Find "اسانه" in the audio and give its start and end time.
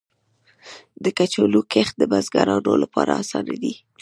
3.21-3.55